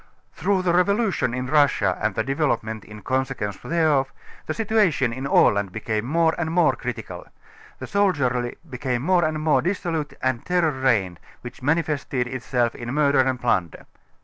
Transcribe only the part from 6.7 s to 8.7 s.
critical. The soldiery